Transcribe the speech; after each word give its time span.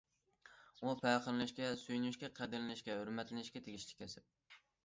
ئۇ 0.79 0.93
پەخىرلىنىشكە، 1.01 1.69
سۆيۈنۈشكە، 1.83 2.31
قەدىرلىنىشكە، 2.41 2.99
ھۆرمەتلىنىشكە 3.03 3.65
تېگىشلىك 3.69 4.03
كەسىپ. 4.05 4.61